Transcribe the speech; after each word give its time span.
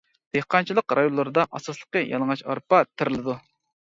دېھقانچىلىق 0.35 0.95
رايونلىرىدا 0.99 1.43
ئاساسلىقى 1.59 2.01
يالىڭاچ 2.13 2.41
ئارپا 2.47 2.81
تېرىلىدۇ. 2.89 3.37